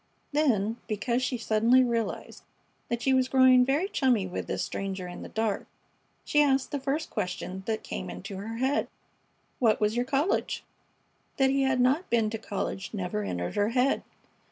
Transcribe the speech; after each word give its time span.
Then, 0.31 0.77
because 0.87 1.21
she 1.21 1.37
suddenly 1.37 1.83
realized 1.83 2.41
that 2.89 3.03
she 3.03 3.13
was 3.13 3.29
growing 3.29 3.63
very 3.63 3.87
chummy 3.87 4.25
with 4.25 4.47
this 4.47 4.63
stranger 4.63 5.07
in 5.07 5.21
the 5.21 5.29
dark, 5.29 5.67
she 6.25 6.41
asked 6.41 6.71
the 6.71 6.79
first 6.79 7.11
question 7.11 7.61
that 7.67 7.83
came 7.83 8.09
into 8.09 8.37
her 8.37 8.57
head. 8.57 8.87
"What 9.59 9.79
was 9.79 9.95
your 9.95 10.05
college?" 10.05 10.63
That 11.37 11.51
he 11.51 11.61
had 11.61 11.79
not 11.79 12.09
been 12.09 12.31
to 12.31 12.39
college 12.39 12.95
never 12.95 13.23
entered 13.23 13.53
her 13.53 13.69
head. 13.69 14.01